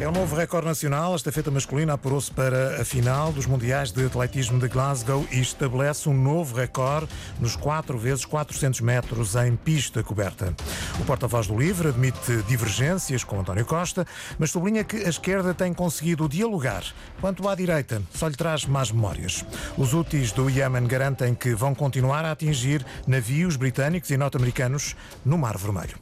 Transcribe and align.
É 0.00 0.08
um 0.08 0.12
novo 0.12 0.36
recorde 0.36 0.64
nacional. 0.64 1.12
A 1.12 1.16
estafeta 1.16 1.50
masculina 1.50 1.94
apurou-se 1.94 2.30
para 2.30 2.80
a 2.80 2.84
final 2.84 3.32
dos 3.32 3.46
Mundiais 3.46 3.90
de 3.90 4.06
Atletismo 4.06 4.60
de 4.60 4.68
Glasgow 4.68 5.26
e 5.28 5.40
estabelece 5.40 6.08
um 6.08 6.14
novo 6.14 6.54
recorde 6.54 7.08
nos 7.40 7.56
4 7.56 7.98
vezes 7.98 8.24
400 8.24 8.80
metros 8.80 9.34
em 9.34 9.56
pista 9.56 10.00
coberta. 10.04 10.54
O 11.00 11.04
porta-voz 11.04 11.48
do 11.48 11.58
Livre 11.58 11.88
admite 11.88 12.44
divergências 12.46 13.24
com 13.24 13.40
António 13.40 13.64
Costa, 13.64 14.06
mas 14.38 14.52
sublinha 14.52 14.84
que 14.84 14.98
a 14.98 15.08
esquerda 15.08 15.52
tem 15.52 15.74
conseguido 15.74 16.28
dialogar. 16.28 16.84
Quanto 17.20 17.48
à 17.48 17.56
direita, 17.56 18.00
só 18.14 18.28
lhe 18.28 18.36
traz 18.36 18.64
más 18.66 18.92
memórias. 18.92 19.44
Os 19.76 19.94
úteis 19.94 20.30
do 20.30 20.48
Iémen 20.48 20.86
garantem 20.86 21.34
que 21.34 21.56
vão 21.56 21.74
continuar 21.74 22.24
a 22.24 22.30
atingir 22.30 22.86
navios 23.04 23.56
britânicos 23.56 24.10
e 24.10 24.16
norte-americanos 24.16 24.94
no 25.24 25.36
Mar 25.36 25.58
Vermelho. 25.58 25.96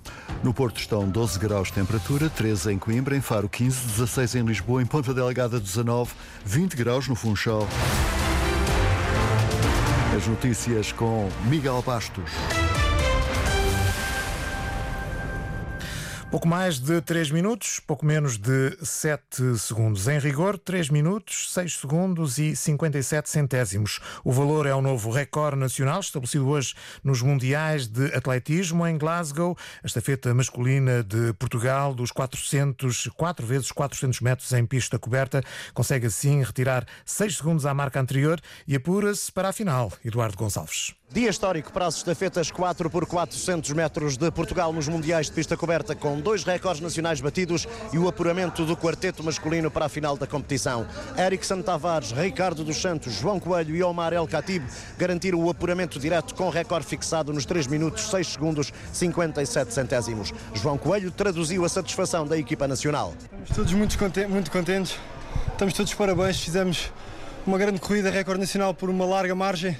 No 0.45 0.53
Porto 0.53 0.79
estão 0.79 1.09
12 1.09 1.39
graus 1.39 1.69
de 1.69 1.75
temperatura, 1.75 2.29
13 2.29 2.73
em 2.73 2.79
Coimbra, 2.79 3.17
em 3.17 3.23
Faro 3.23 3.49
15, 3.49 3.86
16 3.87 4.35
em 4.37 4.45
Lisboa, 4.45 4.83
em 4.83 4.87
Ponta 4.87 5.15
Delgada 5.15 5.61
19, 5.61 6.13
20 6.45 6.77
graus 6.77 7.09
no 7.09 7.15
Funchal. 7.15 7.67
As 10.17 10.27
notícias 10.27 10.93
com 10.93 11.29
Miguel 11.49 11.83
Bastos. 11.87 12.31
Pouco 16.29 16.49
mais 16.49 16.81
de 16.81 17.01
3 17.01 17.31
minutos, 17.31 17.79
pouco 17.79 18.05
menos 18.05 18.37
de 18.37 18.77
7 18.83 19.57
segundos. 19.59 20.09
Em 20.09 20.19
rigor, 20.19 20.59
3 20.59 20.91
minutos, 20.91 21.53
6 21.53 21.79
segundos 21.79 22.37
e 22.37 22.57
57 22.57 23.31
centésimos. 23.31 24.01
O 24.25 24.33
valor 24.33 24.67
é 24.67 24.75
o 24.75 24.83
novo 24.83 25.11
recorde 25.11 25.57
nacional 25.57 26.01
estabelecido 26.01 26.49
hoje 26.49 26.75
nos 27.03 27.23
Mundiais 27.23 27.87
de 27.87 28.13
Atletismo 28.13 28.85
em 28.87 28.99
Glasgow. 28.99 29.57
A 29.85 29.87
estafeta 29.87 30.35
masculina 30.35 31.03
de 31.05 31.33
Portugal 31.35 31.95
dos 31.95 32.11
400, 32.11 33.09
4 33.17 33.47
vezes 33.47 33.71
400 33.71 34.21
metros 34.21 34.53
em 34.53 34.67
pista 34.67 34.99
coberta 34.99 35.41
consegue 35.73 36.09
assim 36.09 36.43
retirar 36.43 36.85
6 37.05 37.37
segundos 37.37 37.65
à 37.65 37.73
marca 37.73 38.01
anterior 38.01 38.41
e 38.67 38.75
apura-se 38.75 39.31
para 39.31 39.51
a 39.51 39.53
final. 39.53 39.93
Eduardo 40.05 40.37
Gonçalves. 40.37 40.93
Dia 41.09 41.31
histórico 41.31 41.73
para 41.73 41.87
as 41.87 41.97
estafetas 41.97 42.51
4 42.51 42.91
por 42.91 43.07
400 43.07 43.71
metros 43.71 44.17
de 44.17 44.29
Portugal 44.33 44.73
nos 44.73 44.89
Mundiais 44.89 45.27
de 45.27 45.33
Pista 45.33 45.57
Coberta, 45.57 45.95
com 45.95 46.21
dois 46.27 46.43
recordes 46.43 46.83
nacionais 46.83 47.21
batidos 47.21 47.69
e 47.93 47.99
o 47.99 48.09
apuramento 48.09 48.65
do 48.65 48.77
quarteto 48.77 49.23
masculino 49.23 49.71
para 49.71 49.87
a 49.87 49.89
final 49.89 50.17
da 50.17 50.27
competição. 50.27 50.85
Erickson 51.17 51.63
Tavares, 51.63 52.11
Ricardo 52.11 52.65
dos 52.65 52.79
Santos, 52.79 53.13
João 53.13 53.39
Coelho 53.39 53.77
e 53.77 53.81
Omar 53.85 54.13
El 54.13 54.27
Khatib 54.27 54.65
garantiram 54.99 55.39
o 55.39 55.49
apuramento 55.49 56.01
direto 56.01 56.35
com 56.35 56.51
recorde 56.51 56.85
fixado 56.85 57.33
nos 57.33 57.47
3 57.47 57.69
minutos 57.69 58.11
6 58.11 58.27
segundos 58.27 58.73
57 58.93 59.73
centésimos. 59.73 60.35
João 60.53 60.77
Coelho 60.77 61.13
traduziu 61.13 61.65
a 61.65 61.69
satisfação 61.69 62.27
da 62.27 62.37
equipa 62.37 62.67
nacional. 62.67 63.15
Estamos 63.21 63.51
todos 63.55 63.73
muito 63.75 63.97
contentes, 63.97 64.31
muito 64.33 64.51
contentes. 64.51 64.99
estamos 65.53 65.75
todos 65.75 65.95
parabéns, 65.95 66.41
fizemos 66.41 66.91
uma 67.47 67.57
grande 67.57 67.79
corrida, 67.79 68.11
recorde 68.11 68.41
nacional 68.41 68.75
por 68.75 68.91
uma 68.91 69.05
larga 69.05 69.37
margem 69.37 69.79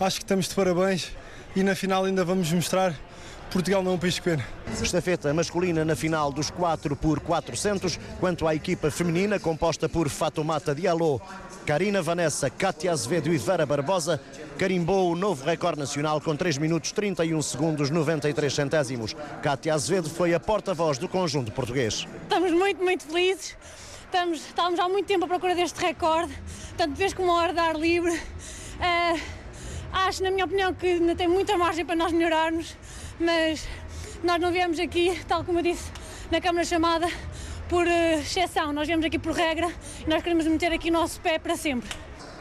acho 0.00 0.16
que 0.16 0.24
estamos 0.24 0.48
de 0.48 0.54
parabéns 0.56 1.12
e 1.54 1.62
na 1.62 1.76
final 1.76 2.04
ainda 2.04 2.24
vamos 2.24 2.52
mostrar 2.52 2.92
Portugal 3.50 3.82
não 3.82 3.92
é 3.92 3.94
um 3.94 3.98
país 3.98 4.18
pequeno. 4.18 4.42
Estafeta 4.82 5.32
masculina 5.32 5.84
na 5.84 5.96
final 5.96 6.30
dos 6.30 6.50
4 6.50 6.94
por 6.96 7.20
400, 7.20 7.98
quanto 8.20 8.46
à 8.46 8.54
equipa 8.54 8.90
feminina 8.90 9.38
composta 9.38 9.88
por 9.88 10.08
Fatoumata 10.08 10.74
Diallo, 10.74 11.20
Karina 11.64 12.02
Vanessa, 12.02 12.50
Cátia 12.50 12.92
Azevedo 12.92 13.32
e 13.32 13.38
Vera 13.38 13.64
Barbosa, 13.64 14.20
carimbou 14.58 15.12
o 15.12 15.16
novo 15.16 15.44
recorde 15.44 15.78
nacional 15.78 16.20
com 16.20 16.36
3 16.36 16.58
minutos 16.58 16.92
31 16.92 17.40
segundos 17.42 17.90
93 17.90 18.52
centésimos. 18.52 19.16
Cátia 19.42 19.74
Azevedo 19.74 20.10
foi 20.10 20.34
a 20.34 20.40
porta-voz 20.40 20.98
do 20.98 21.08
conjunto 21.08 21.52
português. 21.52 22.06
Estamos 22.22 22.52
muito, 22.52 22.82
muito 22.82 23.04
felizes. 23.04 23.56
Estamos, 24.04 24.38
estávamos 24.46 24.78
há 24.78 24.88
muito 24.88 25.06
tempo 25.06 25.24
à 25.24 25.28
procura 25.28 25.54
deste 25.54 25.80
recorde, 25.80 26.32
tanto 26.76 26.94
vez 26.94 27.12
como 27.14 27.32
a 27.32 27.34
hora 27.34 27.52
de 27.52 27.58
ar 27.58 27.76
livre. 27.76 28.12
Uh, 28.12 29.46
Acho, 29.92 30.22
na 30.22 30.30
minha 30.30 30.44
opinião, 30.44 30.74
que 30.74 30.86
ainda 30.86 31.14
tem 31.14 31.26
muita 31.26 31.56
margem 31.56 31.84
para 31.84 31.96
nós 31.96 32.12
melhorarmos, 32.12 32.76
mas 33.18 33.66
nós 34.22 34.40
não 34.40 34.52
viemos 34.52 34.78
aqui, 34.78 35.18
tal 35.26 35.44
como 35.44 35.58
eu 35.58 35.62
disse 35.62 35.90
na 36.30 36.40
Câmara 36.40 36.64
Chamada, 36.64 37.06
por 37.68 37.86
uh, 37.86 38.20
exceção. 38.20 38.72
Nós 38.72 38.86
viemos 38.86 39.04
aqui 39.04 39.18
por 39.18 39.32
regra 39.32 39.68
e 40.04 40.08
nós 40.08 40.22
queremos 40.22 40.46
meter 40.46 40.72
aqui 40.72 40.90
o 40.90 40.92
nosso 40.92 41.20
pé 41.20 41.38
para 41.38 41.56
sempre. 41.56 41.88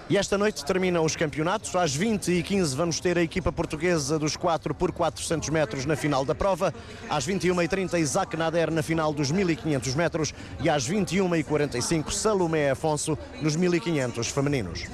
E 0.07 0.19
esta 0.19 0.38
noite 0.38 0.63
terminam 0.63 1.03
os 1.03 1.16
campeonatos. 1.16 1.75
Às 1.75 1.97
20h15 1.97 2.75
vamos 2.75 2.99
ter 2.99 3.17
a 3.17 3.23
equipa 3.23 3.51
portuguesa 3.51 4.19
dos 4.19 4.38
4 4.38 4.75
por 4.75 4.91
400 4.91 5.49
metros 5.49 5.83
na 5.83 5.95
final 5.95 6.23
da 6.23 6.35
prova. 6.35 6.71
Às 7.09 7.27
21h30 7.27 7.99
Isaac 7.99 8.38
Nader 8.38 8.69
na 8.69 8.83
final 8.83 9.11
dos 9.11 9.31
1500 9.31 9.95
metros. 9.95 10.33
E 10.61 10.69
às 10.69 10.88
21h45 10.88 12.11
Salomé 12.11 12.69
Afonso 12.69 13.17
nos 13.41 13.55
1500 13.55 14.27
femininos. 14.27 14.85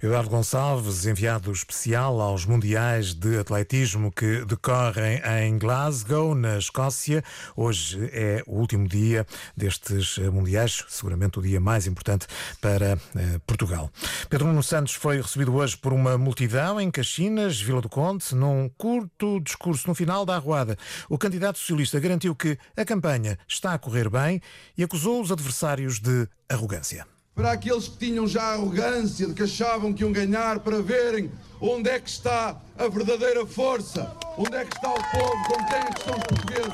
Eduardo 0.00 0.30
Gonçalves, 0.30 1.06
enviado 1.06 1.50
especial 1.50 2.20
aos 2.20 2.44
Mundiais 2.44 3.14
de 3.14 3.36
Atletismo 3.38 4.12
que 4.12 4.44
decorrem 4.44 5.20
em 5.42 5.58
Glasgow, 5.58 6.36
na 6.36 6.56
Escócia. 6.56 7.24
Hoje 7.56 8.08
é 8.12 8.42
o 8.46 8.60
último 8.60 8.86
dia 8.86 9.26
destes 9.56 10.18
Mundiais, 10.18 10.84
seguramente 10.88 11.40
o 11.40 11.42
dia 11.42 11.60
mais 11.60 11.88
importante 11.88 12.28
para 12.60 12.92
eh, 12.92 13.40
Portugal. 13.44 13.90
Pedro 14.30 14.47
Nuno 14.48 14.62
Santos 14.62 14.94
foi 14.94 15.20
recebido 15.20 15.54
hoje 15.54 15.76
por 15.76 15.92
uma 15.92 16.16
multidão 16.16 16.80
em 16.80 16.90
Caxinas, 16.90 17.60
Vila 17.60 17.82
do 17.82 17.88
Conde, 17.88 18.34
num 18.34 18.70
curto 18.78 19.38
discurso 19.40 19.86
no 19.86 19.94
final 19.94 20.24
da 20.24 20.36
arruada. 20.36 20.74
O 21.06 21.18
candidato 21.18 21.58
socialista 21.58 22.00
garantiu 22.00 22.34
que 22.34 22.56
a 22.74 22.82
campanha 22.82 23.38
está 23.46 23.74
a 23.74 23.78
correr 23.78 24.08
bem 24.08 24.40
e 24.76 24.82
acusou 24.82 25.20
os 25.20 25.30
adversários 25.30 26.00
de 26.00 26.26
arrogância 26.48 27.06
para 27.34 27.52
aqueles 27.52 27.86
que 27.86 27.98
tinham 27.98 28.26
já 28.26 28.54
arrogância 28.54 29.26
de 29.28 29.32
que 29.32 29.44
achavam 29.44 29.92
que 29.92 30.02
iam 30.02 30.10
ganhar, 30.10 30.58
para 30.58 30.82
verem 30.82 31.30
onde 31.60 31.88
é 31.88 32.00
que 32.00 32.08
está 32.08 32.60
a 32.76 32.88
verdadeira 32.88 33.46
força, 33.46 34.12
onde 34.36 34.56
é 34.56 34.64
que 34.64 34.74
está 34.74 34.90
o 34.90 34.94
povo, 34.94 35.66
quem 35.68 35.78
é 35.78 35.84
que 35.84 36.00
estão 36.00 36.16
os 36.16 36.24
portugueses. 36.24 36.72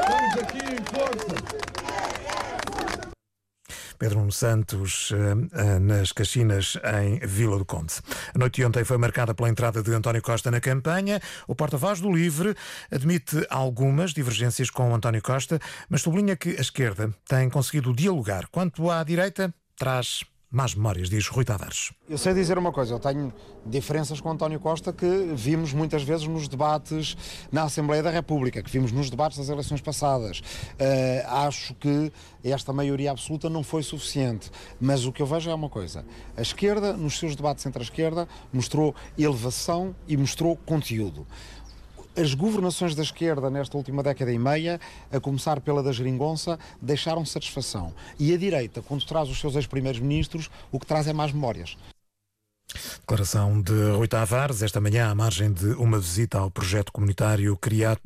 Estamos 0.00 0.38
aqui 0.38 0.58
em 0.58 0.84
força. 0.84 1.77
Pedro 3.98 4.20
Nuno 4.20 4.32
Santos, 4.32 5.12
eh, 5.12 5.16
eh, 5.60 5.78
nas 5.78 6.12
Caxinas, 6.12 6.78
em 7.02 7.18
Vila 7.26 7.58
do 7.58 7.64
Conde. 7.64 7.94
A 8.34 8.38
noite 8.38 8.56
de 8.56 8.64
ontem 8.64 8.84
foi 8.84 8.96
marcada 8.96 9.34
pela 9.34 9.48
entrada 9.48 9.82
de 9.82 9.92
António 9.92 10.22
Costa 10.22 10.50
na 10.50 10.60
campanha. 10.60 11.20
O 11.46 11.54
porta-voz 11.54 12.00
do 12.00 12.10
LIVRE 12.10 12.54
admite 12.90 13.44
algumas 13.50 14.12
divergências 14.12 14.70
com 14.70 14.94
António 14.94 15.22
Costa, 15.22 15.58
mas 15.88 16.02
sublinha 16.02 16.36
que 16.36 16.50
a 16.50 16.60
esquerda 16.60 17.12
tem 17.28 17.50
conseguido 17.50 17.94
dialogar. 17.94 18.46
Quanto 18.48 18.90
à 18.90 19.02
direita, 19.02 19.52
traz 19.76 20.24
Más 20.50 20.74
memórias, 20.74 21.10
diz 21.10 21.28
Rui 21.28 21.44
Tavares. 21.44 21.92
Eu 22.08 22.16
sei 22.16 22.32
dizer 22.32 22.56
uma 22.56 22.72
coisa, 22.72 22.94
eu 22.94 22.98
tenho 22.98 23.30
diferenças 23.66 24.18
com 24.18 24.30
António 24.30 24.58
Costa 24.58 24.94
que 24.94 25.06
vimos 25.34 25.74
muitas 25.74 26.02
vezes 26.02 26.26
nos 26.26 26.48
debates 26.48 27.18
na 27.52 27.64
Assembleia 27.64 28.02
da 28.02 28.08
República, 28.08 28.62
que 28.62 28.70
vimos 28.70 28.90
nos 28.90 29.10
debates 29.10 29.36
das 29.36 29.50
eleições 29.50 29.82
passadas. 29.82 30.38
Uh, 30.40 31.28
acho 31.46 31.74
que 31.74 32.10
esta 32.42 32.72
maioria 32.72 33.10
absoluta 33.10 33.50
não 33.50 33.62
foi 33.62 33.82
suficiente, 33.82 34.50
mas 34.80 35.04
o 35.04 35.12
que 35.12 35.20
eu 35.20 35.26
vejo 35.26 35.50
é 35.50 35.54
uma 35.54 35.68
coisa: 35.68 36.02
a 36.34 36.40
esquerda, 36.40 36.94
nos 36.94 37.18
seus 37.18 37.36
debates 37.36 37.66
entre 37.66 37.82
a 37.82 37.84
esquerda, 37.84 38.26
mostrou 38.50 38.94
elevação 39.18 39.94
e 40.06 40.16
mostrou 40.16 40.56
conteúdo 40.56 41.26
as 42.20 42.34
governações 42.34 42.96
da 42.96 43.02
esquerda 43.02 43.48
nesta 43.48 43.76
última 43.76 44.02
década 44.02 44.32
e 44.32 44.38
meia, 44.38 44.80
a 45.12 45.20
começar 45.20 45.60
pela 45.60 45.84
da 45.84 45.92
Geringonça, 45.92 46.58
deixaram 46.82 47.24
satisfação. 47.24 47.94
E 48.18 48.34
a 48.34 48.36
direita, 48.36 48.82
quando 48.82 49.06
traz 49.06 49.28
os 49.28 49.38
seus 49.38 49.54
ex-primeiros 49.54 50.00
ministros, 50.00 50.50
o 50.72 50.80
que 50.80 50.86
traz 50.86 51.06
é 51.06 51.12
mais 51.12 51.32
memórias. 51.32 51.76
Declaração 53.00 53.62
de 53.62 53.92
Rui 53.92 54.06
Tavares, 54.06 54.62
esta 54.62 54.78
manhã 54.78 55.10
à 55.10 55.14
margem 55.14 55.50
de 55.50 55.68
uma 55.72 55.98
visita 55.98 56.38
ao 56.38 56.50
projeto 56.50 56.92
comunitário 56.92 57.58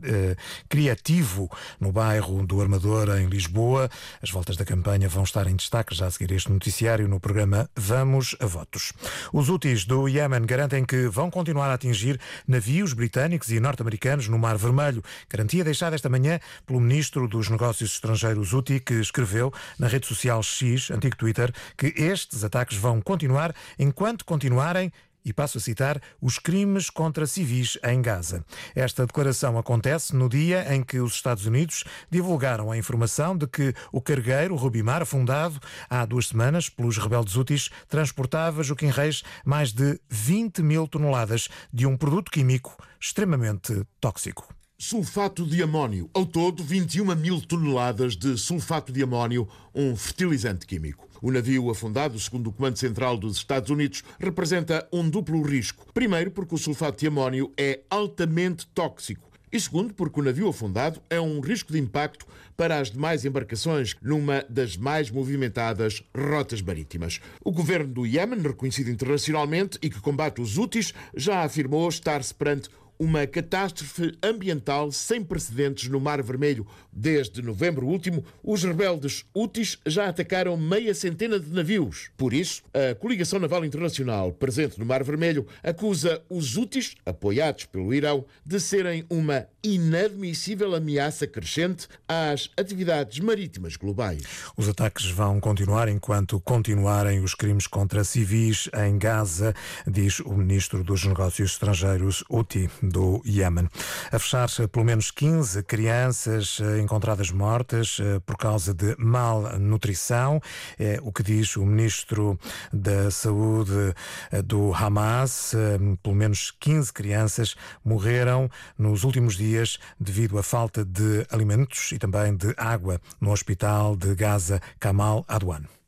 eh, 0.04 0.36
criativo 0.68 1.50
no 1.80 1.90
bairro 1.90 2.46
do 2.46 2.60
Armador, 2.60 3.08
em 3.18 3.26
Lisboa. 3.26 3.90
As 4.22 4.30
voltas 4.30 4.56
da 4.56 4.64
campanha 4.64 5.08
vão 5.08 5.24
estar 5.24 5.48
em 5.48 5.56
destaque 5.56 5.94
já 5.94 6.06
a 6.06 6.10
seguir 6.12 6.32
este 6.32 6.52
noticiário 6.52 7.08
no 7.08 7.18
programa 7.18 7.68
Vamos 7.74 8.36
a 8.38 8.46
Votos. 8.46 8.92
Os 9.32 9.48
úteis 9.48 9.84
do 9.84 10.08
Iémen 10.08 10.46
garantem 10.46 10.84
que 10.84 11.08
vão 11.08 11.28
continuar 11.28 11.68
a 11.68 11.74
atingir 11.74 12.20
navios 12.46 12.92
britânicos 12.92 13.50
e 13.50 13.58
norte-americanos 13.58 14.28
no 14.28 14.38
Mar 14.38 14.56
Vermelho. 14.56 15.02
Garantia 15.28 15.64
deixada 15.64 15.96
esta 15.96 16.08
manhã 16.08 16.38
pelo 16.64 16.80
ministro 16.80 17.26
dos 17.26 17.48
Negócios 17.48 17.94
Estrangeiros 17.94 18.52
Uti, 18.52 18.78
que 18.78 18.94
escreveu 18.94 19.52
na 19.76 19.88
rede 19.88 20.06
social 20.06 20.40
X, 20.40 20.92
antigo 20.92 21.16
Twitter, 21.16 21.52
que 21.76 21.88
estes 21.96 22.44
ataques 22.44 22.76
vão 22.76 23.00
continuar 23.00 23.52
enquanto 23.76 24.24
continuarem 24.52 24.92
e 25.24 25.32
passo 25.32 25.58
a 25.58 25.60
citar, 25.60 26.00
os 26.20 26.36
crimes 26.36 26.90
contra 26.90 27.28
civis 27.28 27.78
em 27.84 28.02
Gaza. 28.02 28.44
Esta 28.74 29.06
declaração 29.06 29.56
acontece 29.56 30.16
no 30.16 30.28
dia 30.28 30.74
em 30.74 30.82
que 30.82 30.98
os 30.98 31.14
Estados 31.14 31.46
Unidos 31.46 31.84
divulgaram 32.10 32.72
a 32.72 32.76
informação 32.76 33.36
de 33.36 33.46
que 33.46 33.72
o 33.92 34.00
cargueiro 34.00 34.56
Rubimar, 34.56 35.06
fundado 35.06 35.60
há 35.88 36.04
duas 36.04 36.26
semanas 36.26 36.68
pelos 36.68 36.98
rebeldes 36.98 37.36
úteis, 37.36 37.70
transportava 37.88 38.64
Joaquim 38.64 38.90
Reis 38.90 39.22
mais 39.44 39.72
de 39.72 40.00
20 40.10 40.60
mil 40.60 40.88
toneladas 40.88 41.48
de 41.72 41.86
um 41.86 41.96
produto 41.96 42.28
químico 42.28 42.76
extremamente 43.00 43.86
tóxico. 44.00 44.52
Sulfato 44.82 45.46
de 45.46 45.62
amónio. 45.62 46.10
Ao 46.12 46.26
todo, 46.26 46.64
21 46.64 47.14
mil 47.14 47.40
toneladas 47.40 48.16
de 48.16 48.36
sulfato 48.36 48.92
de 48.92 49.00
amónio, 49.00 49.48
um 49.72 49.94
fertilizante 49.94 50.66
químico. 50.66 51.08
O 51.22 51.30
navio 51.30 51.70
afundado, 51.70 52.18
segundo 52.18 52.48
o 52.48 52.52
Comando 52.52 52.76
Central 52.76 53.16
dos 53.16 53.36
Estados 53.36 53.70
Unidos, 53.70 54.02
representa 54.18 54.88
um 54.92 55.08
duplo 55.08 55.40
risco. 55.40 55.86
Primeiro, 55.94 56.32
porque 56.32 56.56
o 56.56 56.58
sulfato 56.58 56.98
de 56.98 57.06
amónio 57.06 57.52
é 57.56 57.82
altamente 57.88 58.66
tóxico. 58.74 59.30
E 59.52 59.60
segundo, 59.60 59.94
porque 59.94 60.18
o 60.18 60.22
navio 60.24 60.48
afundado 60.48 61.00
é 61.08 61.20
um 61.20 61.38
risco 61.38 61.72
de 61.72 61.78
impacto 61.78 62.26
para 62.56 62.80
as 62.80 62.90
demais 62.90 63.24
embarcações 63.24 63.94
numa 64.02 64.44
das 64.48 64.76
mais 64.76 65.10
movimentadas 65.10 66.02
rotas 66.16 66.60
marítimas. 66.60 67.20
O 67.44 67.52
governo 67.52 67.92
do 67.92 68.06
Iémen, 68.06 68.40
reconhecido 68.40 68.90
internacionalmente 68.90 69.78
e 69.80 69.88
que 69.88 70.00
combate 70.00 70.40
os 70.40 70.58
úteis, 70.58 70.92
já 71.14 71.44
afirmou 71.44 71.88
estar-se 71.88 72.34
perante 72.34 72.70
uma 73.02 73.26
catástrofe 73.26 74.12
ambiental 74.22 74.92
sem 74.92 75.24
precedentes 75.24 75.88
no 75.88 75.98
Mar 75.98 76.22
Vermelho. 76.22 76.64
Desde 76.92 77.42
novembro 77.42 77.84
último, 77.84 78.24
os 78.44 78.62
rebeldes 78.62 79.24
Houthis 79.34 79.76
já 79.84 80.06
atacaram 80.08 80.56
meia 80.56 80.94
centena 80.94 81.40
de 81.40 81.50
navios. 81.50 82.10
Por 82.16 82.32
isso, 82.32 82.62
a 82.72 82.94
Coligação 82.94 83.40
Naval 83.40 83.64
Internacional, 83.64 84.30
presente 84.30 84.78
no 84.78 84.86
Mar 84.86 85.02
Vermelho, 85.02 85.44
acusa 85.64 86.22
os 86.30 86.56
Houthis, 86.56 86.94
apoiados 87.04 87.64
pelo 87.64 87.92
Irão, 87.92 88.24
de 88.46 88.60
serem 88.60 89.04
uma 89.10 89.48
inadmissível 89.64 90.72
ameaça 90.72 91.26
crescente 91.26 91.88
às 92.06 92.50
atividades 92.56 93.18
marítimas 93.18 93.74
globais. 93.74 94.22
Os 94.56 94.68
ataques 94.68 95.10
vão 95.10 95.40
continuar 95.40 95.88
enquanto 95.88 96.38
continuarem 96.40 97.20
os 97.20 97.34
crimes 97.34 97.66
contra 97.66 98.04
civis 98.04 98.68
em 98.86 98.96
Gaza, 98.96 99.52
diz 99.88 100.20
o 100.20 100.34
ministro 100.34 100.84
dos 100.84 101.04
Negócios 101.04 101.52
Estrangeiros, 101.52 102.22
Houthi 102.28 102.70
do 102.92 103.22
Iémen. 103.24 103.68
A 104.12 104.18
fechar, 104.18 104.48
pelo 104.70 104.84
menos 104.84 105.10
15 105.10 105.62
crianças 105.62 106.60
eh, 106.60 106.80
encontradas 106.80 107.30
mortas 107.30 107.98
eh, 108.00 108.20
por 108.24 108.36
causa 108.36 108.74
de 108.74 108.94
malnutrição, 108.98 110.40
é 110.78 111.00
o 111.02 111.10
que 111.10 111.22
diz 111.22 111.56
o 111.56 111.64
ministro 111.64 112.38
da 112.72 113.10
Saúde 113.10 113.94
eh, 114.30 114.42
do 114.42 114.72
Hamas. 114.74 115.54
Pelo 116.02 116.14
menos 116.14 116.52
15 116.60 116.92
crianças 116.92 117.56
morreram 117.84 118.50
nos 118.78 119.04
últimos 119.04 119.36
dias 119.36 119.78
devido 119.98 120.38
à 120.38 120.42
falta 120.42 120.84
de 120.84 121.26
alimentos 121.30 121.92
e 121.92 121.98
também 121.98 122.36
de 122.36 122.54
água 122.56 123.00
no 123.20 123.32
hospital 123.32 123.96
de 123.96 124.14
Gaza 124.14 124.60
Kamal 124.78 125.24
Adwan. 125.26 125.81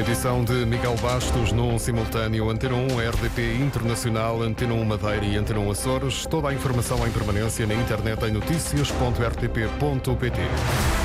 Edição 0.00 0.42
de 0.42 0.64
Miguel 0.64 0.96
Bastos 1.02 1.52
num 1.52 1.78
simultâneo 1.78 2.48
Antena 2.48 2.74
1 2.74 2.86
RDP 3.10 3.56
Internacional, 3.56 4.40
Antena 4.40 4.72
1 4.72 4.82
Madeira 4.82 5.26
e 5.26 5.36
Antena 5.36 5.60
1 5.60 5.70
Açores. 5.70 6.24
Toda 6.24 6.48
a 6.48 6.54
informação 6.54 7.06
em 7.06 7.10
permanência 7.10 7.66
na 7.66 7.74
internet 7.74 8.24
em 8.24 8.32
notícias.rtp.pt. 8.32 10.99